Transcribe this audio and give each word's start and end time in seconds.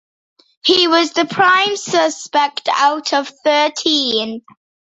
He 0.65 0.87
was 0.87 1.11
the 1.11 1.25
prime 1.25 1.77
suspect 1.77 2.67
out 2.73 3.13
of 3.13 3.29
thirteen. 3.43 4.41